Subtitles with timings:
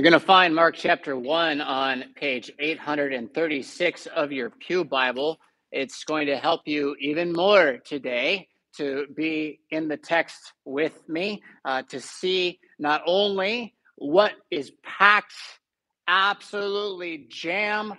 [0.00, 5.38] You're going to find Mark chapter 1 on page 836 of your Pew Bible.
[5.70, 11.42] It's going to help you even more today to be in the text with me,
[11.66, 15.34] uh, to see not only what is packed,
[16.08, 17.92] absolutely jam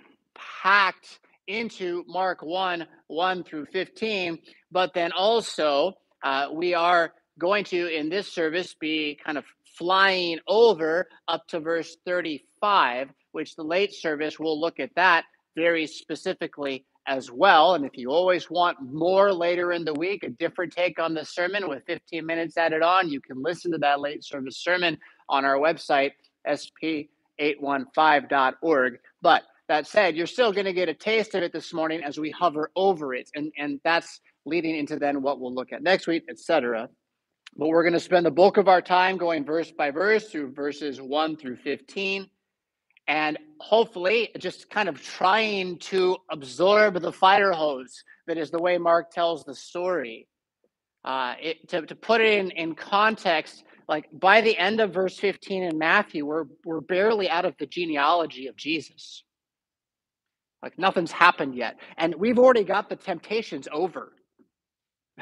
[0.60, 4.40] packed into Mark 1 1 through 15,
[4.72, 5.92] but then also
[6.24, 9.44] uh, we are going to, in this service, be kind of
[9.76, 15.24] flying over up to verse 35, which the late service will look at that
[15.56, 17.74] very specifically as well.
[17.74, 21.24] And if you always want more later in the week, a different take on the
[21.24, 24.98] sermon with 15 minutes added on, you can listen to that late service sermon
[25.28, 26.12] on our website,
[26.48, 28.98] sp815.org.
[29.20, 32.18] But that said, you're still going to get a taste of it this morning as
[32.18, 33.30] we hover over it.
[33.34, 36.88] And, and that's leading into then what we'll look at next week, etc.
[37.56, 40.52] But we're going to spend the bulk of our time going verse by verse through
[40.52, 42.28] verses 1 through 15
[43.08, 48.78] and hopefully just kind of trying to absorb the fire hose that is the way
[48.78, 50.28] Mark tells the story.
[51.04, 55.18] Uh, it, to, to put it in, in context, like by the end of verse
[55.18, 59.24] 15 in Matthew, we're, we're barely out of the genealogy of Jesus.
[60.62, 61.76] Like nothing's happened yet.
[61.98, 64.12] And we've already got the temptations over.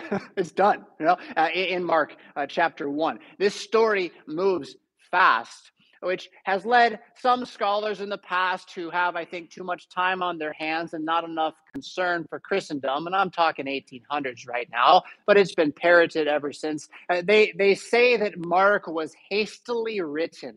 [0.36, 3.18] it's done, you know, uh, in Mark uh, chapter 1.
[3.38, 4.76] This story moves
[5.10, 9.88] fast, which has led some scholars in the past who have, I think, too much
[9.88, 13.06] time on their hands and not enough concern for Christendom.
[13.06, 16.88] And I'm talking 1800s right now, but it's been parroted ever since.
[17.08, 20.56] Uh, they, they say that Mark was hastily written.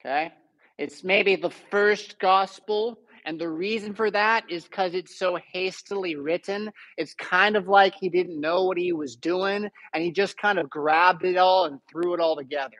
[0.00, 0.32] Okay.
[0.78, 6.16] It's maybe the first gospel and the reason for that is because it's so hastily
[6.16, 6.72] written.
[6.96, 10.58] It's kind of like he didn't know what he was doing and he just kind
[10.58, 12.78] of grabbed it all and threw it all together.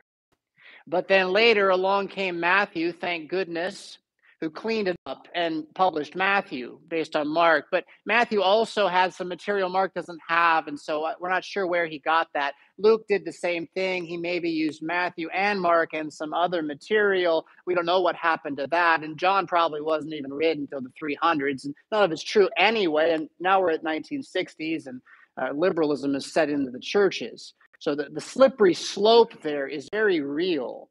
[0.87, 3.99] But then later along came Matthew, thank goodness,
[4.41, 7.65] who cleaned it up and published Matthew based on Mark.
[7.71, 11.67] But Matthew also had some material Mark doesn't have, and so uh, we're not sure
[11.67, 12.53] where he got that.
[12.77, 14.05] Luke did the same thing.
[14.05, 17.45] He maybe used Matthew and Mark and some other material.
[17.65, 19.03] We don't know what happened to that.
[19.03, 23.11] And John probably wasn't even written until the 300s, and none of it's true anyway.
[23.11, 25.01] And now we're at 1960s, and
[25.41, 27.53] uh, liberalism is set into the churches.
[27.79, 30.88] So the, the slippery slope there is very real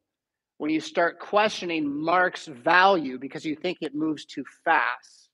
[0.59, 5.29] when you start questioning Mark's value because you think it moves too fast.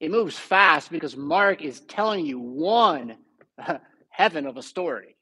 [0.00, 3.18] It moves fast because Mark is telling you one
[4.08, 5.16] heaven of a story.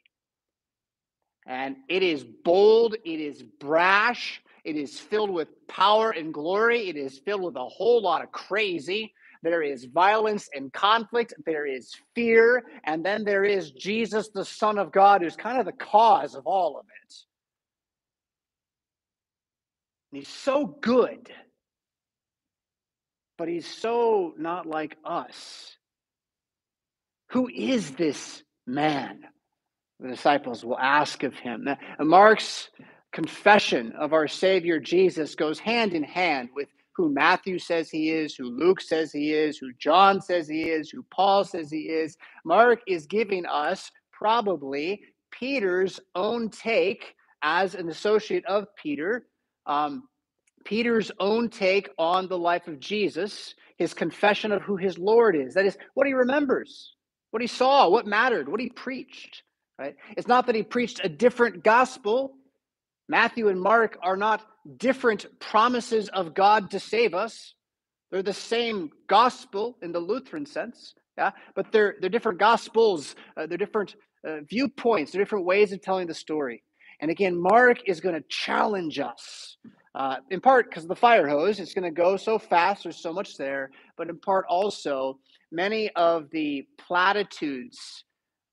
[1.44, 6.96] And it is bold, it is brash, it is filled with power and glory, it
[6.96, 9.12] is filled with a whole lot of crazy.
[9.42, 14.78] There is violence and conflict, there is fear, and then there is Jesus, the Son
[14.78, 17.14] of God, who's kind of the cause of all of it.
[20.12, 21.30] And he's so good,
[23.38, 25.76] but he's so not like us.
[27.30, 29.20] Who is this man?
[30.00, 31.64] The disciples will ask of him.
[31.64, 32.70] Now, Mark's
[33.12, 38.34] confession of our Savior Jesus goes hand in hand with who Matthew says he is,
[38.34, 42.16] who Luke says he is, who John says he is, who Paul says he is.
[42.44, 49.26] Mark is giving us probably Peter's own take as an associate of Peter
[49.66, 50.04] um,
[50.64, 55.54] Peter's own take on the life of Jesus, his confession of who his Lord is.
[55.54, 56.94] That is what he remembers,
[57.30, 59.42] what he saw, what mattered, what he preached.
[59.78, 59.96] Right?
[60.16, 62.34] It's not that he preached a different gospel.
[63.08, 64.44] Matthew and Mark are not
[64.76, 67.54] different promises of God to save us.
[68.10, 73.14] They're the same gospel in the Lutheran sense, yeah, but they're they're different gospels.
[73.36, 73.94] Uh, they're different
[74.26, 75.12] uh, viewpoints.
[75.12, 76.62] They're different ways of telling the story.
[77.00, 79.56] And again, Mark is going to challenge us,
[79.94, 81.58] uh, in part because of the fire hose.
[81.58, 85.18] It's going to go so fast, there's so much there, but in part also,
[85.50, 88.04] many of the platitudes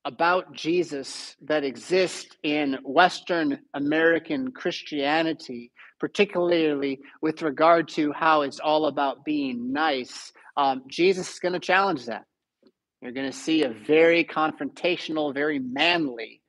[0.06, 8.86] about Jesus that exist in Western American Christianity, particularly with regard to how it's all
[8.86, 12.24] about being nice, um, Jesus is going to challenge that.
[13.02, 16.42] You're going to see a very confrontational, very manly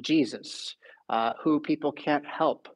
[0.00, 0.74] Jesus
[1.08, 2.68] uh, who people can't help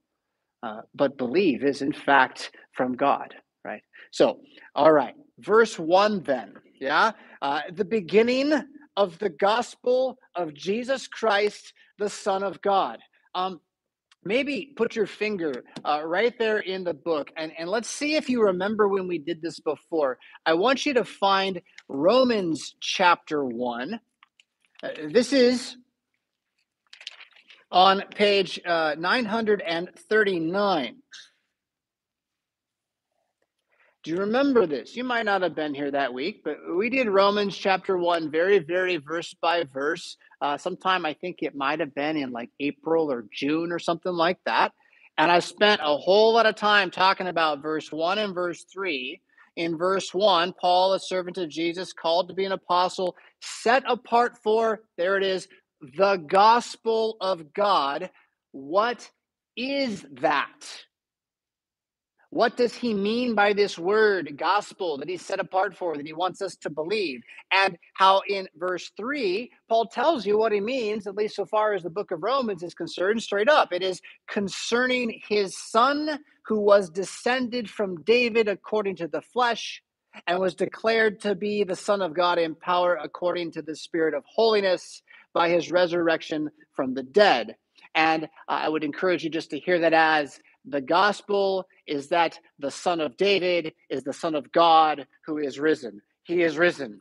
[0.65, 3.35] uh, but believe is in fact from God,
[3.65, 3.83] right?
[4.13, 4.41] So,
[4.77, 8.55] all right, verse one then, yeah, uh, the beginning
[8.97, 13.01] of the gospel of Jesus Christ, the Son of God.
[13.35, 13.61] Um,
[14.25, 15.53] maybe put your finger
[15.85, 19.19] uh, right there in the book and, and let's see if you remember when we
[19.19, 20.19] did this before.
[20.47, 24.01] I want you to find Romans chapter 1.
[24.83, 25.77] Uh, this is
[27.71, 30.97] On page uh, 939.
[34.05, 34.97] Do you remember this?
[34.97, 38.59] You might not have been here that week, but we did Romans chapter 1 very,
[38.59, 40.17] very verse by verse.
[40.41, 44.13] Uh, sometime I think it might have been in like April or June or something
[44.13, 44.73] like that.
[45.19, 49.21] And I spent a whole lot of time talking about verse 1 and verse 3.
[49.57, 54.39] In verse 1, Paul, a servant of Jesus, called to be an apostle, set apart
[54.43, 55.49] for, there it is,
[55.81, 58.11] the gospel of God.
[58.53, 59.11] What
[59.57, 60.85] is that?
[62.31, 66.13] What does he mean by this word, gospel, that he's set apart for, that he
[66.13, 67.23] wants us to believe?
[67.51, 71.73] And how in verse 3, Paul tells you what he means, at least so far
[71.73, 73.73] as the book of Romans is concerned, straight up.
[73.73, 79.83] It is concerning his son who was descended from David according to the flesh
[80.27, 84.15] and was declared to be the Son of God in power according to the Spirit
[84.15, 85.03] of holiness
[85.35, 87.57] by his resurrection from the dead.
[87.95, 92.71] And I would encourage you just to hear that as the gospel is that the
[92.71, 96.01] Son of David is the Son of God who is risen.
[96.25, 97.01] He is risen.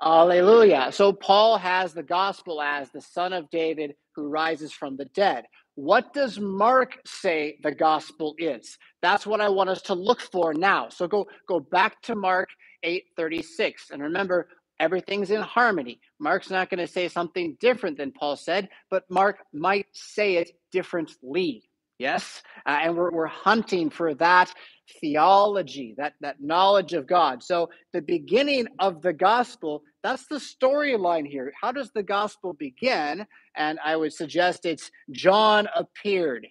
[0.00, 0.88] Hallelujah.
[0.92, 5.44] So Paul has the gospel as the Son of David who rises from the dead.
[5.76, 8.76] What does Mark say the gospel is?
[9.00, 10.88] That's what I want us to look for now.
[10.90, 12.50] So go go back to Mark
[12.84, 14.48] 8:36 and remember
[14.82, 16.00] everything's in harmony.
[16.18, 20.50] Mark's not going to say something different than Paul said, but Mark might say it
[20.72, 21.62] differently.
[21.98, 22.42] Yes?
[22.66, 24.52] Uh, and we're, we're hunting for that
[25.00, 27.44] theology, that, that knowledge of God.
[27.44, 31.52] So, the beginning of the gospel, that's the storyline here.
[31.60, 33.24] How does the gospel begin?
[33.54, 36.48] And I would suggest it's John appeared.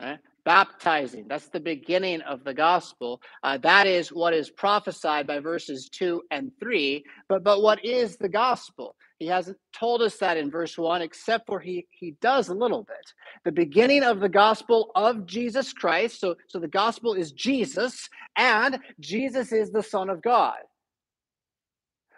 [0.00, 0.18] Right?
[0.44, 1.26] Baptizing.
[1.28, 3.20] That's the beginning of the gospel.
[3.42, 7.04] Uh, that is what is prophesied by verses 2 and 3.
[7.28, 8.96] But, but what is the gospel?
[9.18, 12.82] He hasn't told us that in verse 1, except for he, he does a little
[12.82, 13.12] bit.
[13.44, 16.20] The beginning of the gospel of Jesus Christ.
[16.20, 20.56] So, so the gospel is Jesus, and Jesus is the Son of God.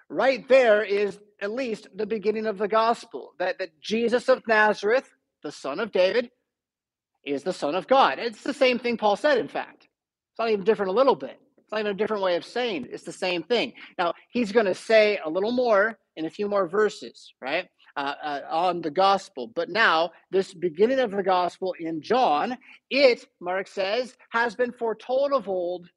[0.08, 5.08] Right there is at least the beginning of the gospel that, that Jesus of Nazareth,
[5.42, 6.30] the son of David,
[7.26, 8.18] is the Son of God.
[8.18, 9.82] It's the same thing Paul said, in fact.
[9.82, 11.38] It's not even different a little bit.
[11.58, 12.90] It's not even a different way of saying it.
[12.92, 13.72] It's the same thing.
[13.98, 18.14] Now, he's going to say a little more in a few more verses, right, uh,
[18.22, 19.50] uh, on the gospel.
[19.54, 22.56] But now, this beginning of the gospel in John,
[22.90, 25.88] it, Mark says, has been foretold of old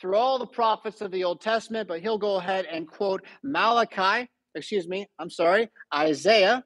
[0.00, 4.28] through all the prophets of the Old Testament, but he'll go ahead and quote Malachi,
[4.54, 6.64] excuse me, I'm sorry, Isaiah,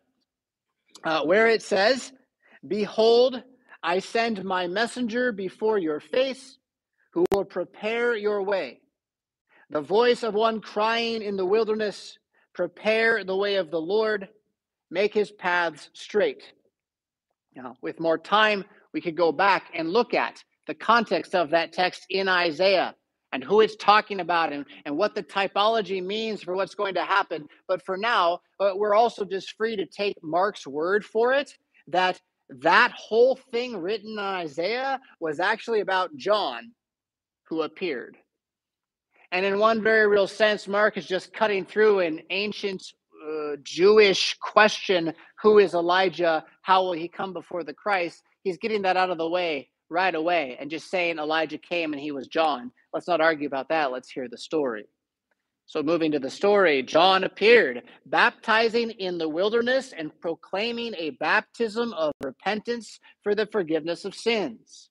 [1.05, 2.13] uh, where it says,
[2.67, 3.43] Behold,
[3.83, 6.59] I send my messenger before your face
[7.13, 8.81] who will prepare your way.
[9.71, 12.19] The voice of one crying in the wilderness,
[12.55, 14.29] prepare the way of the Lord,
[14.91, 16.43] make his paths straight.
[17.55, 21.73] Now, with more time, we could go back and look at the context of that
[21.73, 22.95] text in Isaiah
[23.33, 27.05] and who it's talking about and, and what the typology means for what's going to
[27.05, 27.49] happen.
[27.67, 31.53] But for now, uh, we're also just free to take Mark's word for it
[31.89, 36.73] that that whole thing written in Isaiah was actually about John
[37.49, 38.17] who appeared.
[39.31, 42.83] And in one very real sense, Mark is just cutting through an ancient
[43.27, 46.45] uh, Jewish question who is Elijah?
[46.63, 48.23] How will he come before the Christ?
[48.45, 52.01] He's getting that out of the way right away and just saying Elijah came and
[52.01, 52.73] he was John.
[52.93, 53.93] Let's not argue about that.
[53.93, 54.87] Let's hear the story.
[55.67, 61.93] So, moving to the story, John appeared, baptizing in the wilderness and proclaiming a baptism
[61.95, 64.91] of repentance for the forgiveness of sins.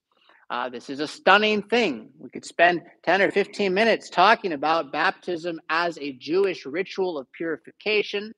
[0.50, 2.10] Uh, this is a stunning thing.
[2.20, 7.32] We could spend 10 or 15 minutes talking about baptism as a Jewish ritual of
[7.32, 8.34] purification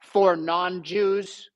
[0.00, 1.50] for non Jews,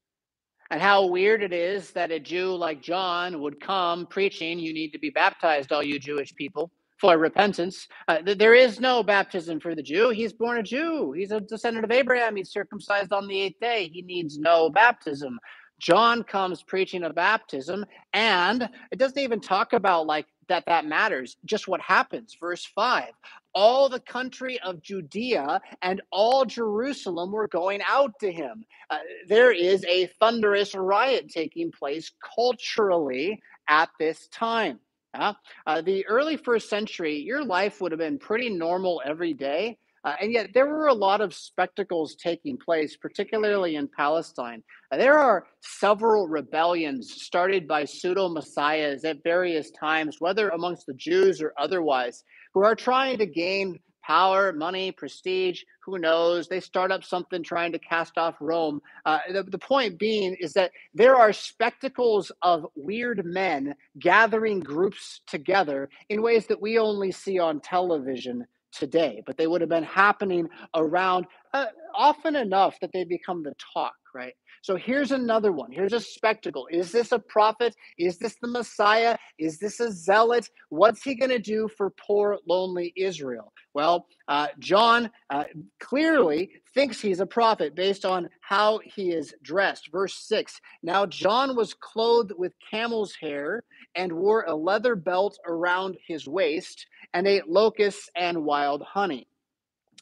[0.71, 4.91] and how weird it is that a Jew like John would come preaching, You need
[4.93, 6.71] to be baptized, all you Jewish people
[7.05, 7.87] for repentance.
[8.09, 10.09] Uh, there is no baptism for the Jew.
[10.09, 11.13] He's born a Jew.
[11.13, 12.35] He's a descendant of Abraham.
[12.35, 13.91] He's circumcised on the eighth day.
[13.93, 15.39] He needs no baptism.
[15.79, 17.85] John comes preaching a baptism,
[18.15, 22.39] and it doesn't even talk about like that that matters, just what happens.
[22.41, 23.11] Verse 5
[23.55, 28.65] All the country of Judea and all Jerusalem were going out to him.
[28.89, 34.81] Uh, there is a thunderous riot taking place culturally at this time.
[35.15, 35.33] Yeah.
[35.67, 39.79] Uh, the early first century, your life would have been pretty normal every day.
[40.05, 44.63] Uh, and yet, there were a lot of spectacles taking place, particularly in Palestine.
[44.93, 50.95] Uh, there are several rebellions started by pseudo messiahs at various times, whether amongst the
[50.95, 56.49] Jews or otherwise, who are trying to gain power, money, prestige, who knows?
[56.49, 58.81] They start up something trying to cast off Rome.
[59.05, 65.21] Uh, the, the point being is that there are spectacles of weird men gathering groups
[65.27, 69.85] together in ways that we only see on television today, but they would have been
[69.85, 74.35] happening around uh, often enough that they become the talk, right?
[74.63, 75.73] So here's another one.
[75.73, 76.69] Here's a spectacle.
[76.71, 77.75] Is this a prophet?
[77.99, 79.19] Is this the Messiah?
[79.39, 80.49] Is this a zealot?
[80.71, 83.53] What's he going to do for poor, lonely Israel?
[83.75, 85.45] Well, uh, John uh,
[85.81, 89.91] clearly thinks he's a prophet based on how he is dressed.
[89.93, 93.65] Verse 6 Now John was clothed with camel's hair
[93.97, 99.27] and wore a leather belt around his waist and ate locusts and wild honey.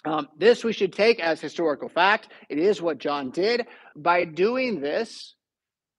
[0.04, 2.28] Um, this we should take as historical fact.
[2.48, 3.66] It is what John did.
[3.94, 5.34] By doing this,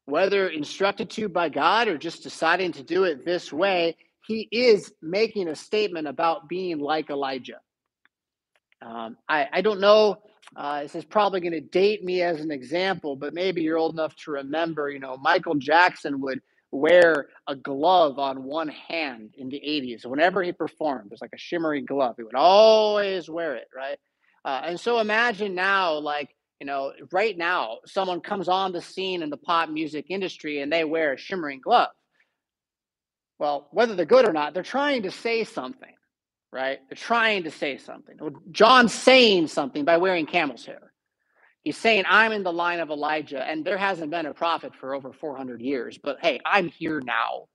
[0.05, 3.95] whether instructed to by God or just deciding to do it this way,
[4.25, 7.59] he is making a statement about being like Elijah.
[8.81, 10.17] Um, I, I, don't know.
[10.55, 13.93] Uh, this is probably going to date me as an example, but maybe you're old
[13.93, 14.89] enough to remember.
[14.89, 16.41] You know, Michael Jackson would
[16.73, 20.05] wear a glove on one hand in the 80s.
[20.05, 22.15] Whenever he performed, it was like a shimmery glove.
[22.17, 23.97] He would always wear it, right?
[24.45, 29.21] Uh, and so imagine now, like, you know, right now, someone comes on the scene
[29.21, 31.89] in the pop music industry and they wear a shimmering glove.
[33.39, 35.93] Well, whether they're good or not, they're trying to say something,
[36.51, 36.79] right?
[36.89, 38.17] They're trying to say something.
[38.51, 40.92] John's saying something by wearing camel's hair.
[41.63, 44.95] He's saying, I'm in the line of Elijah, and there hasn't been a prophet for
[44.95, 47.45] over 400 years, but hey, I'm here now.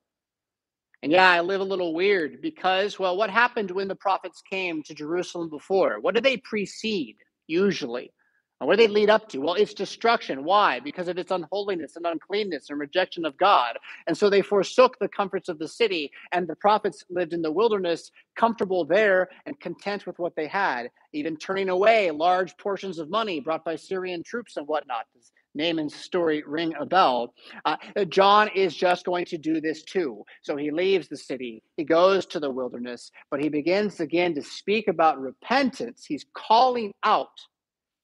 [1.02, 4.82] And yeah, I live a little weird because, well, what happened when the prophets came
[4.84, 6.00] to Jerusalem before?
[6.00, 8.12] What did they precede, usually?
[8.60, 9.38] And what do they lead up to?
[9.38, 10.42] Well, it's destruction.
[10.44, 10.80] Why?
[10.80, 13.78] Because of its unholiness and uncleanness and rejection of God.
[14.06, 17.52] And so they forsook the comforts of the city, and the prophets lived in the
[17.52, 23.10] wilderness, comfortable there and content with what they had, even turning away large portions of
[23.10, 25.06] money brought by Syrian troops and whatnot.
[25.54, 27.34] Naaman's story ring a bell?
[27.64, 27.76] Uh,
[28.08, 30.24] John is just going to do this too.
[30.42, 34.42] So he leaves the city, he goes to the wilderness, but he begins again to
[34.42, 36.04] speak about repentance.
[36.04, 37.28] He's calling out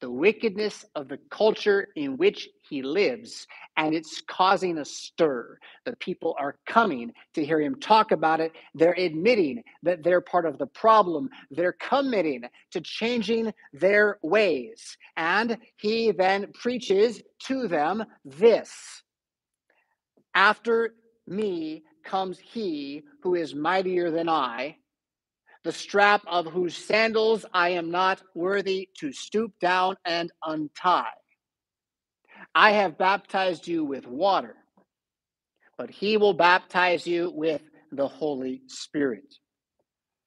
[0.05, 3.47] the wickedness of the culture in which he lives,
[3.79, 5.59] and it's causing a stir.
[5.87, 8.53] The people are coming to hear him talk about it.
[8.75, 11.31] They're admitting that they're part of the problem.
[11.51, 12.43] They're committing
[12.73, 14.99] to changing their ways.
[15.17, 18.75] And he then preaches to them this
[20.35, 20.97] After
[21.27, 24.77] me comes he who is mightier than I
[25.65, 31.09] the strap of whose sandals I am not worthy to stoop down and untie.
[32.55, 34.57] I have baptized you with water,
[35.79, 39.35] but he will baptize you with the Holy Spirit.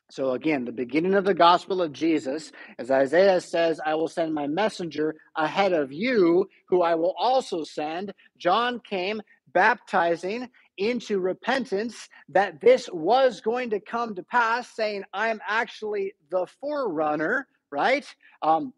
[0.10, 4.34] So, again, the beginning of the gospel of Jesus, as Isaiah says, I will send
[4.34, 8.14] my messenger ahead of you, who I will also send.
[8.38, 9.22] John came
[9.58, 10.48] baptizing
[10.78, 17.48] into repentance that this was going to come to pass, saying, I'm actually the forerunner,
[17.72, 18.06] right?
[18.44, 18.72] Um,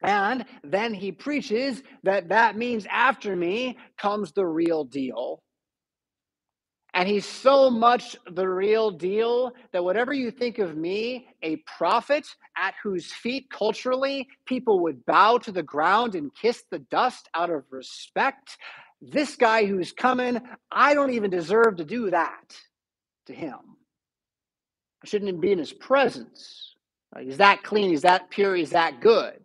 [0.00, 5.42] and then he preaches that that means after me comes the real deal.
[6.94, 12.28] And he's so much the real deal that whatever you think of me, a prophet
[12.56, 17.50] at whose feet culturally people would bow to the ground and kiss the dust out
[17.50, 18.56] of respect,
[19.02, 20.40] this guy who's coming,
[20.70, 22.56] I don't even deserve to do that
[23.26, 23.58] to him.
[25.02, 26.76] I shouldn't even be in his presence.
[27.18, 29.38] He's that clean, he's that pure, he's that good.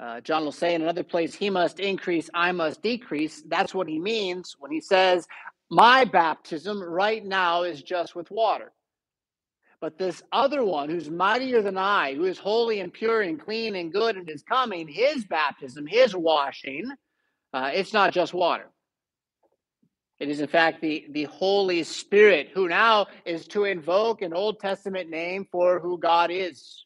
[0.00, 3.42] Uh, John will say in another place, He must increase, I must decrease.
[3.46, 5.26] That's what he means when he says,
[5.70, 8.72] My baptism right now is just with water.
[9.80, 13.74] But this other one who's mightier than I, who is holy and pure and clean
[13.74, 16.90] and good and is coming, his baptism, his washing,
[17.52, 18.71] uh, it's not just water.
[20.22, 24.60] It is, in fact, the, the Holy Spirit who now is to invoke an Old
[24.60, 26.84] Testament name for who God is.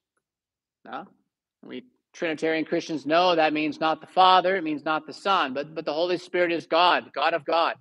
[1.62, 5.74] We Trinitarian Christians know that means not the Father, it means not the Son, but,
[5.74, 7.74] but the Holy Spirit is God, God of God,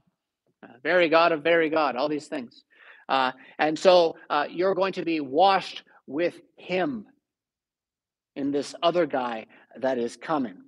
[0.62, 2.66] uh, very God of very God, all these things.
[3.08, 7.06] Uh, and so uh, you're going to be washed with Him
[8.36, 9.46] in this other guy
[9.78, 10.65] that is coming.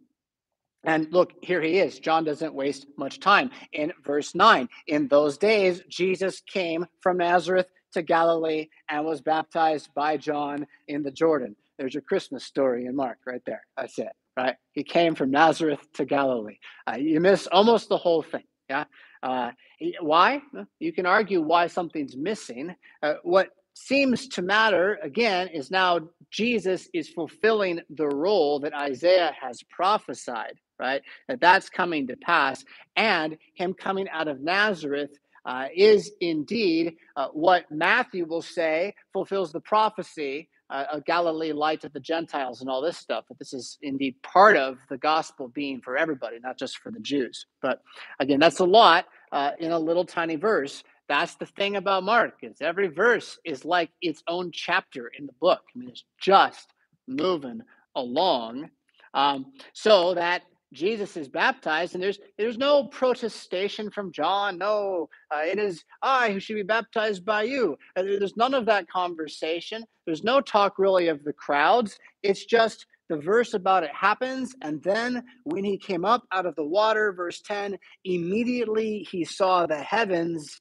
[0.87, 1.99] And look, here he is.
[1.99, 3.51] John doesn't waste much time.
[3.73, 9.89] In verse 9, in those days, Jesus came from Nazareth to Galilee and was baptized
[9.93, 11.57] by John in the Jordan.
[11.77, 13.65] There's your Christmas story in Mark right there.
[13.75, 14.55] That's it, right?
[14.71, 16.57] He came from Nazareth to Galilee.
[16.87, 18.45] Uh, you miss almost the whole thing.
[18.69, 18.85] Yeah.
[19.21, 19.51] Uh,
[19.99, 20.41] why?
[20.79, 22.75] You can argue why something's missing.
[23.03, 25.99] Uh, what seems to matter, again, is now
[26.31, 31.01] Jesus is fulfilling the role that Isaiah has prophesied, right?
[31.27, 32.65] That that's coming to pass.
[32.95, 35.11] And him coming out of Nazareth
[35.45, 41.83] uh, is indeed uh, what Matthew will say fulfills the prophecy uh, of Galilee light
[41.85, 43.25] of the Gentiles and all this stuff.
[43.29, 46.99] But this is indeed part of the gospel being for everybody, not just for the
[46.99, 47.45] Jews.
[47.61, 47.81] But
[48.19, 50.83] again, that's a lot uh, in a little tiny verse.
[51.07, 55.33] That's the thing about Mark is every verse is like its own chapter in the
[55.39, 55.61] book.
[55.75, 56.73] I mean, it's just
[57.07, 57.61] moving
[57.95, 58.69] along.
[59.13, 64.57] Um, so that Jesus is baptized, and there's there's no protestation from John.
[64.57, 67.77] No, uh, it is I who should be baptized by you.
[67.95, 69.85] Uh, there's none of that conversation.
[70.05, 71.97] There's no talk really of the crowds.
[72.21, 76.55] It's just the verse about it happens, and then when he came up out of
[76.55, 80.59] the water, verse ten, immediately he saw the heavens.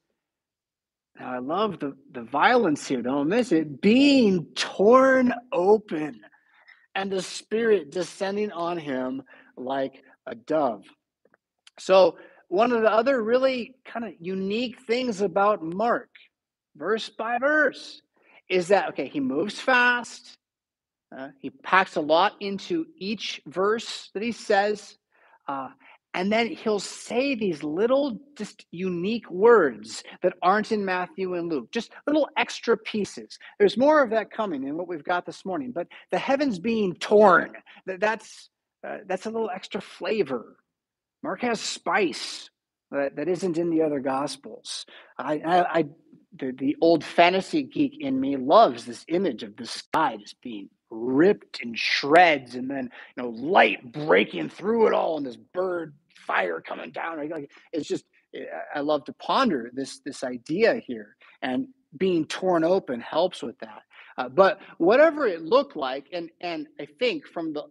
[1.18, 3.02] Now I love the the violence here.
[3.02, 3.80] Don't miss it.
[3.80, 6.20] Being torn open,
[6.94, 9.22] and the Spirit descending on him
[9.56, 10.84] like a dove.
[11.78, 12.16] So,
[12.48, 16.10] one of the other really kind of unique things about Mark,
[16.76, 18.00] verse by verse,
[18.48, 20.38] is that, okay, he moves fast.
[21.16, 24.96] Uh, he packs a lot into each verse that he says.
[25.46, 25.68] Uh,
[26.16, 31.70] and then he'll say these little, just unique words that aren't in Matthew and Luke,
[31.70, 33.38] just little extra pieces.
[33.58, 35.72] There's more of that coming in what we've got this morning.
[35.72, 37.52] But the heavens being torn,
[37.86, 38.48] that's,
[38.82, 40.56] uh, that's a little extra flavor.
[41.22, 42.48] Mark has spice
[42.90, 44.86] that, that isn't in the other gospels.
[45.18, 45.84] I, I, I
[46.38, 50.70] the, the old fantasy geek in me loves this image of the sky just being
[50.90, 55.94] ripped in shreds and then you know light breaking through it all and this bird
[56.26, 57.30] fire coming down.
[57.72, 58.04] It's just
[58.74, 63.82] i love to ponder this this idea here and being torn open helps with that.
[64.18, 67.62] Uh, but whatever it looked like and and i think from the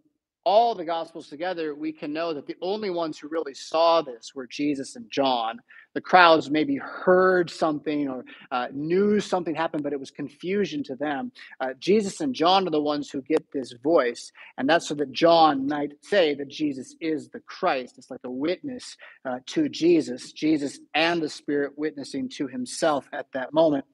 [0.45, 4.33] all the gospels together, we can know that the only ones who really saw this
[4.35, 5.59] were Jesus and John.
[5.95, 10.95] The crowds maybe heard something or uh, knew something happened, but it was confusion to
[10.95, 11.31] them.
[11.59, 15.11] Uh, Jesus and John are the ones who get this voice, and that's so that
[15.11, 17.97] John might say that Jesus is the Christ.
[17.97, 23.27] It's like a witness uh, to Jesus, Jesus and the Spirit witnessing to himself at
[23.33, 23.85] that moment.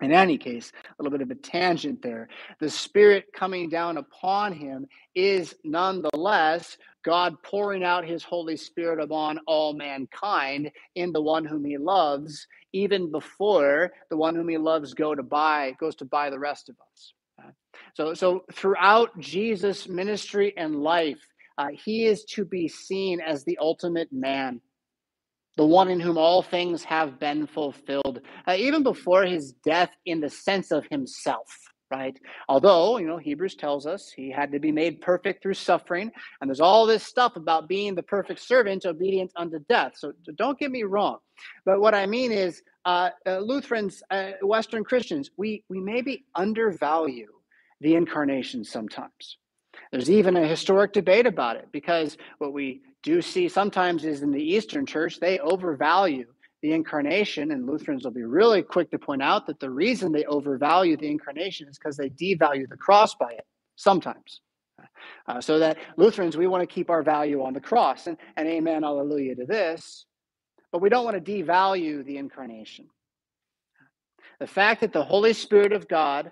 [0.00, 2.28] In any case, a little bit of a tangent there.
[2.58, 9.38] The Spirit coming down upon him is nonetheless God pouring out his Holy Spirit upon
[9.46, 14.94] all mankind in the one whom he loves, even before the one whom he loves
[14.94, 17.14] go to buy, goes to buy the rest of us.
[17.94, 21.20] So, so throughout Jesus' ministry and life,
[21.58, 24.60] uh, he is to be seen as the ultimate man
[25.56, 30.20] the one in whom all things have been fulfilled, uh, even before his death in
[30.20, 31.46] the sense of himself,
[31.90, 32.18] right?
[32.48, 36.10] Although, you know, Hebrews tells us he had to be made perfect through suffering,
[36.40, 39.92] and there's all this stuff about being the perfect servant, obedient unto death.
[39.96, 41.18] So don't get me wrong.
[41.64, 47.28] But what I mean is, uh, uh, Lutherans, uh, Western Christians, we, we maybe undervalue
[47.80, 49.38] the incarnation sometimes.
[49.92, 54.30] There's even a historic debate about it because what we do see sometimes is in
[54.30, 56.26] the Eastern Church, they overvalue
[56.62, 60.24] the incarnation, and Lutherans will be really quick to point out that the reason they
[60.26, 64.40] overvalue the incarnation is because they devalue the cross by it sometimes.
[65.26, 68.48] Uh, so that Lutherans, we want to keep our value on the cross, and, and
[68.48, 70.04] amen, hallelujah to this,
[70.72, 72.86] but we don't want to devalue the incarnation.
[74.38, 76.30] The fact that the Holy Spirit of God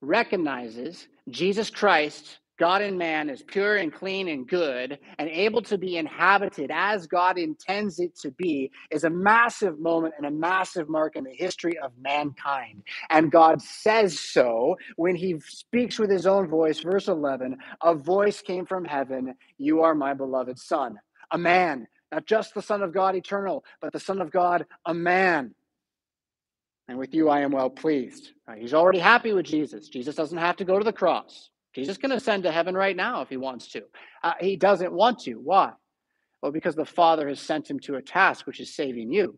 [0.00, 5.78] recognizes Jesus Christ God and man is pure and clean and good and able to
[5.78, 10.88] be inhabited as God intends it to be is a massive moment and a massive
[10.88, 12.82] mark in the history of mankind.
[13.10, 16.80] And God says so when he speaks with his own voice.
[16.80, 20.98] Verse 11 A voice came from heaven, You are my beloved Son.
[21.32, 24.94] A man, not just the Son of God eternal, but the Son of God, a
[24.94, 25.54] man.
[26.88, 28.32] And with you I am well pleased.
[28.46, 29.88] Right, he's already happy with Jesus.
[29.88, 31.50] Jesus doesn't have to go to the cross.
[31.76, 33.82] Jesus can ascend to heaven right now if he wants to.
[34.22, 35.34] Uh, he doesn't want to.
[35.34, 35.72] Why?
[36.40, 39.36] Well, because the Father has sent him to a task which is saving you.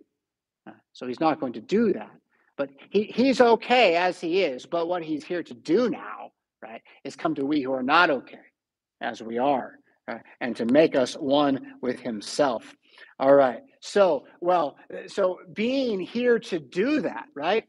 [0.65, 2.13] Uh, so he's not going to do that.
[2.57, 4.67] But he, he's okay as he is.
[4.67, 6.31] But what he's here to do now,
[6.63, 8.39] right, is come to we who are not okay
[9.01, 12.73] as we are uh, and to make us one with himself.
[13.19, 13.63] All right.
[13.81, 14.77] So, well,
[15.09, 17.65] so being here to do that, right,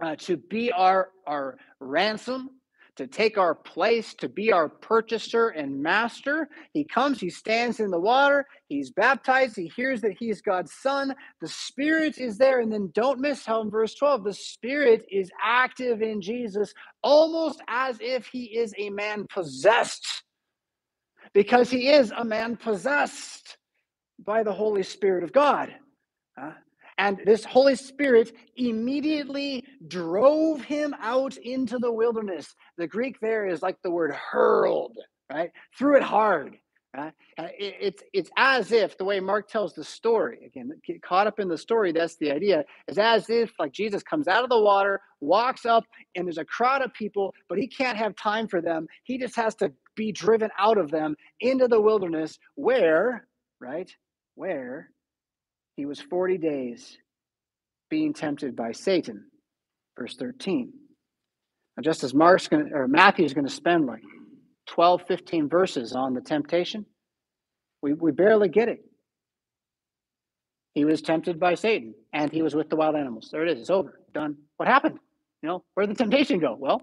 [0.00, 2.50] uh, to be our, our ransom,
[2.98, 6.48] to take our place, to be our purchaser and master.
[6.74, 11.14] He comes, he stands in the water, he's baptized, he hears that he's God's son.
[11.40, 12.60] The Spirit is there.
[12.60, 17.62] And then don't miss how in verse 12, the Spirit is active in Jesus almost
[17.68, 20.24] as if he is a man possessed,
[21.32, 23.58] because he is a man possessed
[24.24, 25.72] by the Holy Spirit of God.
[26.98, 32.54] And this Holy Spirit immediately drove him out into the wilderness.
[32.76, 34.98] The Greek there is like the word hurled,
[35.32, 35.50] right?
[35.78, 36.58] Threw it hard.
[36.96, 37.12] Right?
[37.38, 41.38] Uh, it's it's as if the way Mark tells the story again, get caught up
[41.38, 41.92] in the story.
[41.92, 42.64] That's the idea.
[42.88, 45.84] Is as if like Jesus comes out of the water, walks up,
[46.16, 48.86] and there's a crowd of people, but he can't have time for them.
[49.04, 53.28] He just has to be driven out of them into the wilderness, where
[53.60, 53.92] right,
[54.34, 54.90] where
[55.78, 56.98] he was 40 days
[57.88, 59.26] being tempted by Satan.
[59.96, 60.72] Verse 13.
[61.76, 64.02] Now, just as Mark's going or Matthew's going to spend like
[64.66, 66.84] 12, 15 verses on the temptation,
[67.80, 68.80] we, we barely get it.
[70.74, 73.28] He was tempted by Satan and he was with the wild animals.
[73.30, 73.60] There it is.
[73.60, 74.00] It's over.
[74.12, 74.36] Done.
[74.56, 74.98] What happened?
[75.42, 76.56] You know, where did the temptation go?
[76.58, 76.82] Well,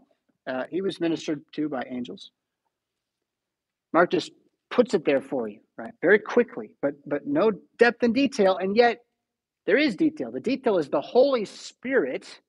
[0.50, 2.32] uh, he was ministered to by angels.
[3.92, 4.32] Mark just
[4.76, 5.94] puts it there for you, right?
[6.02, 9.00] Very quickly, but but no depth and detail, and yet
[9.66, 10.32] there is detail.
[10.32, 12.42] The detail is the Holy Spirit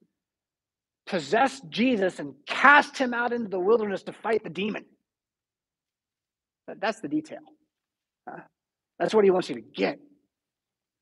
[1.07, 4.85] possessed Jesus and cast him out into the wilderness to fight the demon.
[6.81, 7.39] That's the detail.
[8.31, 8.41] Uh,
[8.99, 10.01] that's what he wants you to get.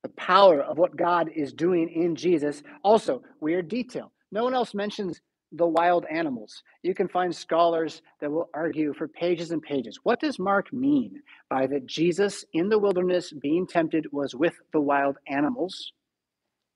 [0.02, 2.62] The power of what God is doing in Jesus.
[2.82, 4.12] Also, weird detail.
[4.30, 5.20] No one else mentions
[5.56, 6.62] the wild animals.
[6.82, 9.98] You can find scholars that will argue for pages and pages.
[10.02, 14.80] What does Mark mean by that Jesus in the wilderness being tempted was with the
[14.80, 15.92] wild animals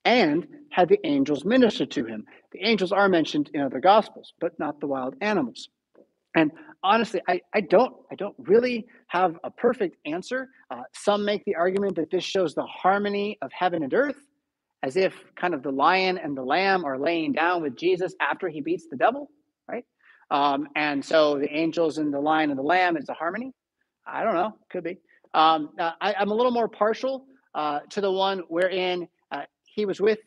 [0.04, 2.24] and had the angels minister to him?
[2.52, 5.68] The angels are mentioned in other gospels, but not the wild animals.
[6.36, 6.52] And
[6.84, 10.50] honestly, I, I don't I don't really have a perfect answer.
[10.70, 14.27] Uh, some make the argument that this shows the harmony of heaven and earth
[14.82, 18.48] as if kind of the lion and the lamb are laying down with Jesus after
[18.48, 19.30] he beats the devil,
[19.68, 19.84] right?
[20.30, 23.52] Um, and so the angels and the lion and the lamb is a harmony.
[24.06, 24.98] I don't know, could be.
[25.34, 29.84] Um, uh, I, am a little more partial uh, to the one wherein uh, he
[29.84, 30.18] was with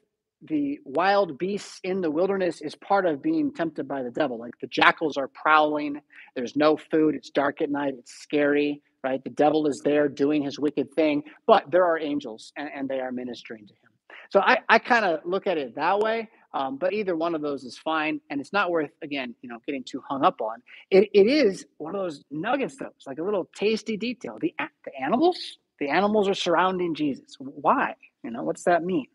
[0.43, 4.39] the wild beasts in the wilderness is part of being tempted by the devil.
[4.39, 6.01] Like the jackals are prowling,
[6.35, 9.23] there's no food, it's dark at night, it's scary, right?
[9.23, 12.99] The devil is there doing his wicked thing, but there are angels and, and they
[12.99, 13.90] are ministering to him.
[14.31, 16.29] So I, I kind of look at it that way.
[16.53, 19.59] Um, but either one of those is fine, and it's not worth again, you know,
[19.65, 20.61] getting too hung up on.
[20.89, 22.87] It, it is one of those nuggets, though.
[22.95, 24.37] It's like a little tasty detail.
[24.39, 24.53] The
[24.85, 27.37] the animals, the animals are surrounding Jesus.
[27.39, 27.95] Why?
[28.23, 29.07] You know, what's that mean?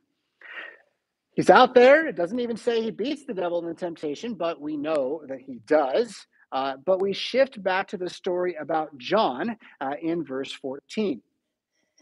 [1.35, 2.07] He's out there.
[2.07, 5.40] It doesn't even say he beats the devil in the temptation, but we know that
[5.40, 6.26] he does.
[6.52, 11.20] Uh, but we shift back to the story about John uh, in verse 14.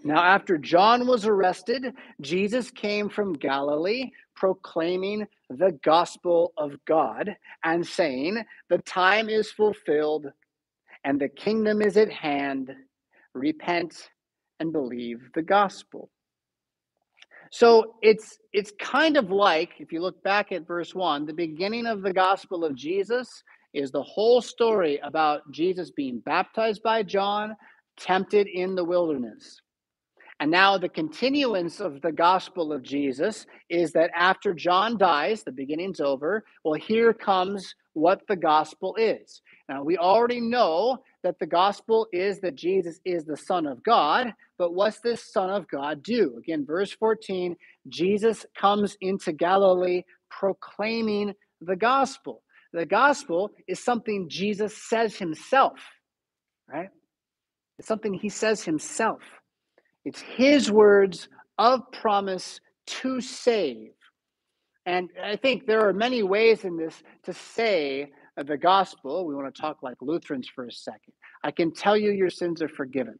[0.05, 7.87] Now, after John was arrested, Jesus came from Galilee proclaiming the gospel of God and
[7.87, 10.27] saying, The time is fulfilled
[11.05, 12.75] and the kingdom is at hand.
[13.35, 14.11] Repent
[14.61, 16.11] and believe the gospel.
[17.51, 21.87] So it's it's kind of like if you look back at verse 1, the beginning
[21.87, 27.57] of the gospel of Jesus is the whole story about Jesus being baptized by John,
[27.97, 29.61] tempted in the wilderness.
[30.41, 35.53] And now the continuance of the gospel of Jesus is that after John dies, the
[35.53, 36.45] beginning's over.
[36.65, 39.41] Well, here comes what the gospel is.
[39.69, 44.35] Now, we already know that the gospel is that Jesus is the Son of God,
[44.59, 46.37] but what's this Son of God do?
[46.39, 47.57] Again, verse 14
[47.89, 52.43] Jesus comes into Galilee proclaiming the gospel.
[52.73, 55.79] The gospel is something Jesus says himself,
[56.69, 56.89] right?
[57.79, 59.21] It's something he says himself.
[60.05, 63.93] It's his words of promise to save.
[64.87, 69.27] And I think there are many ways in this to say the gospel.
[69.27, 71.15] We want to talk like Lutherans for a second.
[71.43, 73.19] I can tell you your sins are forgiven.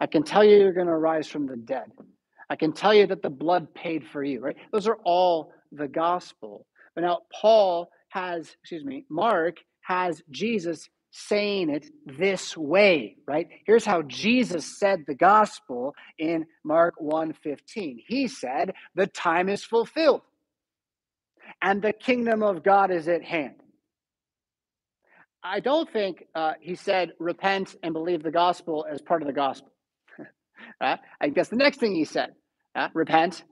[0.00, 1.90] I can tell you you're going to rise from the dead.
[2.48, 4.56] I can tell you that the blood paid for you, right?
[4.72, 6.66] Those are all the gospel.
[6.94, 13.48] But now Paul has, excuse me, Mark has Jesus saying it this way, right?
[13.66, 17.98] Here's how Jesus said the gospel in Mark 1:15.
[18.06, 20.22] He said, "The time is fulfilled
[21.62, 23.56] and the kingdom of God is at hand."
[25.42, 29.32] I don't think uh, he said repent and believe the gospel as part of the
[29.32, 29.72] gospel.
[30.80, 32.34] uh, I guess the next thing he said,
[32.74, 33.42] uh, repent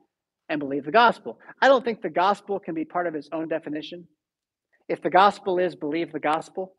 [0.49, 1.39] and believe the gospel.
[1.61, 4.07] I don't think the gospel can be part of its own definition.
[4.89, 6.75] If the gospel is believe the gospel,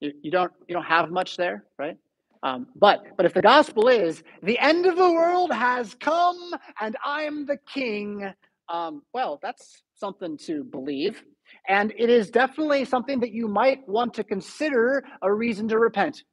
[0.00, 1.98] You, you don't you don't have much there, right?
[2.44, 6.96] Um, but but if the gospel is the end of the world has come and
[7.04, 8.32] I'm the king,
[8.68, 11.24] um, well, that's something to believe,
[11.68, 16.24] and it is definitely something that you might want to consider a reason to repent.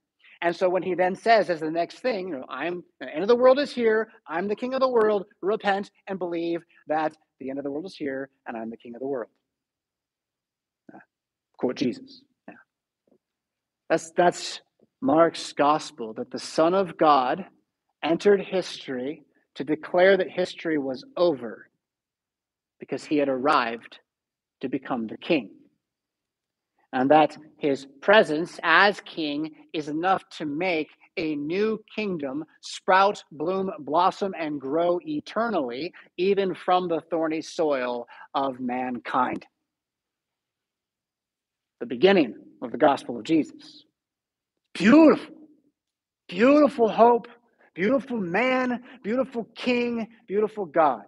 [0.41, 3.23] And so when he then says as the next thing, you know, I'm the end
[3.23, 7.15] of the world is here, I'm the king of the world, repent and believe that
[7.39, 9.32] the end of the world is here and I'm the king of the world.
[10.93, 10.99] Uh,
[11.58, 12.23] quote Jesus.
[13.89, 14.62] That's that's
[15.02, 17.46] Mark's gospel that the Son of God
[18.04, 19.24] entered history
[19.56, 21.69] to declare that history was over
[22.80, 24.00] because he had arrived
[24.62, 25.52] to become the king
[26.93, 33.72] and that his presence as king is enough to make a new kingdom sprout, bloom,
[33.80, 39.46] blossom, and grow eternally, even from the thorny soil of mankind.
[41.80, 43.84] The beginning of the gospel of Jesus.
[44.73, 45.36] Beautiful,
[46.28, 47.28] beautiful hope,
[47.76, 51.04] beautiful man, beautiful king, beautiful God.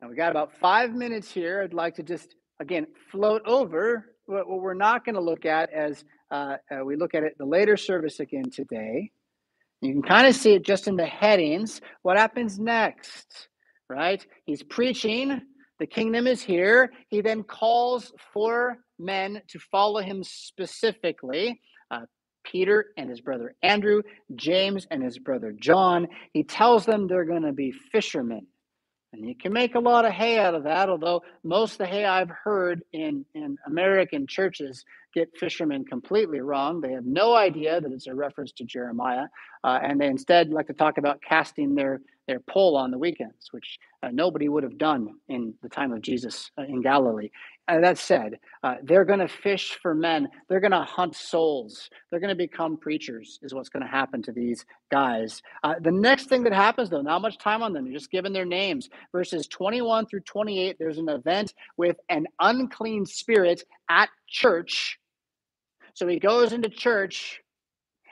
[0.00, 1.62] Now we got about five minutes here.
[1.62, 5.72] I'd like to just again, float over what, what we're not going to look at
[5.72, 9.10] as uh, uh, we look at it the later service again today.
[9.80, 11.80] You can kind of see it just in the headings.
[12.02, 13.48] What happens next,
[13.88, 14.24] right?
[14.46, 15.42] He's preaching,
[15.84, 16.90] the kingdom is here.
[17.08, 21.60] He then calls four men to follow him specifically.
[21.90, 22.06] Uh,
[22.42, 24.00] Peter and his brother Andrew,
[24.34, 26.08] James and his brother John.
[26.32, 28.46] He tells them they're going to be fishermen.
[29.12, 31.86] And you can make a lot of hay out of that, although most of the
[31.86, 36.80] hay I've heard in, in American churches get fishermen completely wrong.
[36.80, 39.26] They have no idea that it's a reference to Jeremiah,
[39.62, 43.48] uh, and they instead like to talk about casting their, their pole on the weekends,
[43.52, 47.30] which uh, nobody would have done in the time of Jesus uh, in Galilee.
[47.66, 50.28] Uh, that said, uh, they're going to fish for men.
[50.48, 51.88] They're going to hunt souls.
[52.10, 55.42] They're going to become preachers, is what's going to happen to these guys.
[55.62, 58.32] Uh, the next thing that happens, though, not much time on them, you're just given
[58.32, 58.90] their names.
[59.12, 64.98] Verses 21 through 28, there's an event with an unclean spirit at church.
[65.94, 67.40] So he goes into church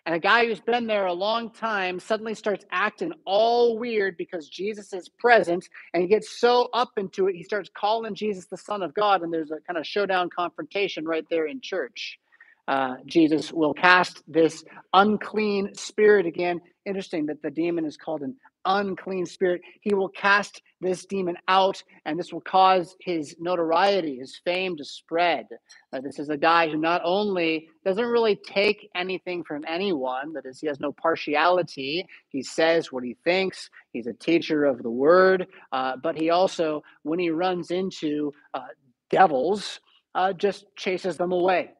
[0.04, 4.48] and a guy who's been there a long time suddenly starts acting all weird because
[4.48, 8.56] Jesus is present and he gets so up into it, he starts calling Jesus the
[8.56, 9.22] Son of God.
[9.22, 12.18] And there's a kind of showdown confrontation right there in church.
[12.66, 16.60] Uh, Jesus will cast this unclean spirit again.
[16.84, 19.61] Interesting that the demon is called an unclean spirit.
[19.81, 24.85] He will cast this demon out, and this will cause his notoriety, his fame to
[24.85, 25.46] spread.
[25.92, 30.46] Uh, this is a guy who not only doesn't really take anything from anyone, that
[30.46, 34.90] is, he has no partiality, he says what he thinks, he's a teacher of the
[34.90, 38.66] word, uh, but he also, when he runs into uh,
[39.11, 39.81] devils,
[40.14, 41.70] uh, just chases them away.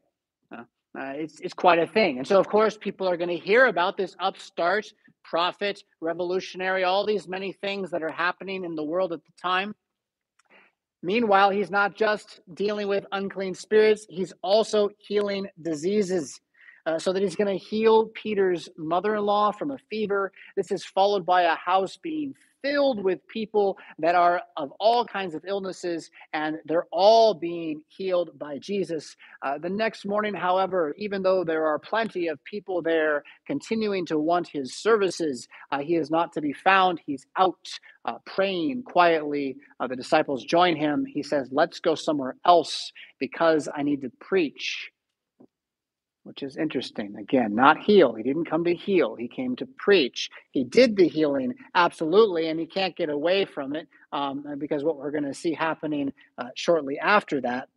[0.51, 0.63] Uh,
[0.99, 2.19] uh, it's, it's quite a thing.
[2.19, 4.87] And so, of course, people are going to hear about this upstart
[5.25, 9.75] prophet, revolutionary, all these many things that are happening in the world at the time.
[11.03, 16.41] Meanwhile, he's not just dealing with unclean spirits, he's also healing diseases.
[16.85, 20.33] Uh, so that he's going to heal Peter's mother in law from a fever.
[20.57, 25.35] This is followed by a house being filled with people that are of all kinds
[25.35, 29.17] of illnesses, and they're all being healed by Jesus.
[29.43, 34.19] Uh, the next morning, however, even though there are plenty of people there continuing to
[34.19, 37.01] want his services, uh, he is not to be found.
[37.07, 37.69] He's out
[38.07, 39.57] uh, praying quietly.
[39.81, 41.05] Uh, the disciples join him.
[41.07, 44.91] He says, Let's go somewhere else because I need to preach
[46.25, 47.17] which is interesting.
[47.17, 48.15] Again, not heal.
[48.15, 50.31] He didn't come to heal, he came to preach.
[50.51, 54.97] He did the healing, absolutely, and he can't get away from it um, because what
[54.97, 57.69] we're going to see happening uh, shortly after that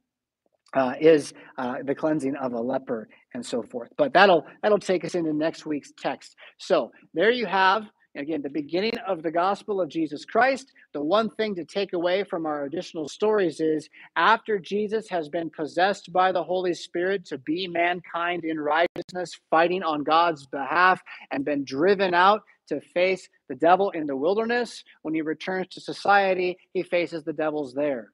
[0.73, 3.89] uh, is uh, the cleansing of a leper and so forth.
[3.97, 6.35] But that'll that'll take us into next week's text.
[6.57, 7.83] So there you have
[8.15, 10.71] Again, the beginning of the gospel of Jesus Christ.
[10.93, 15.49] The one thing to take away from our additional stories is after Jesus has been
[15.49, 21.01] possessed by the Holy Spirit to be mankind in righteousness, fighting on God's behalf,
[21.31, 25.81] and been driven out to face the devil in the wilderness, when he returns to
[25.81, 28.11] society, he faces the devils there.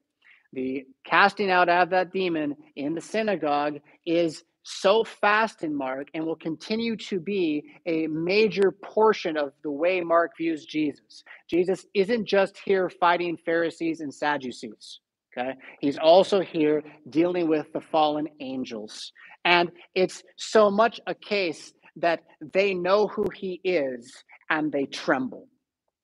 [0.52, 6.24] The casting out of that demon in the synagogue is so fast in Mark and
[6.24, 11.24] will continue to be a major portion of the way Mark views Jesus.
[11.48, 15.00] Jesus isn't just here fighting Pharisees and Sadducees.
[15.36, 15.54] Okay.
[15.80, 19.12] He's also here dealing with the fallen angels.
[19.44, 22.20] And it's so much a case that
[22.52, 24.12] they know who he is
[24.50, 25.48] and they tremble.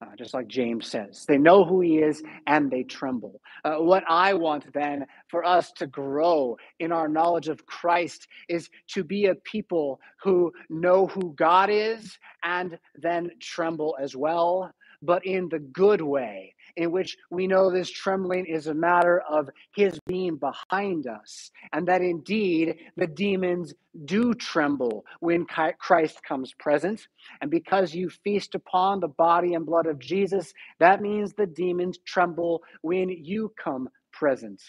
[0.00, 1.24] Uh, just like James says.
[1.26, 3.40] They know who he is and they tremble.
[3.64, 8.68] Uh, what I want then for us to grow in our knowledge of Christ is
[8.88, 15.24] to be a people who know who God is and then tremble as well, but
[15.26, 19.98] in the good way, in which we know this trembling is a matter of his
[20.06, 25.44] being behind us, and that indeed the demons do tremble when
[25.78, 27.08] Christ comes present.
[27.40, 31.98] And because you feast upon the body and blood of Jesus, that means the demons
[32.06, 34.62] tremble when you come present.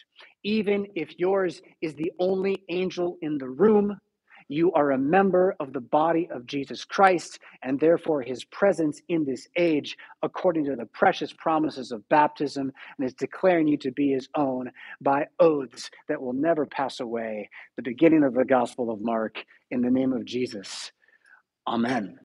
[0.44, 4.00] Even if yours is the only angel in the room,
[4.50, 9.26] you are a member of the body of Jesus Christ, and therefore his presence in
[9.26, 14.12] this age, according to the precious promises of baptism, and is declaring you to be
[14.12, 17.50] his own by oaths that will never pass away.
[17.78, 20.92] The beginning of the Gospel of Mark, in the name of Jesus.
[21.68, 22.18] Amen.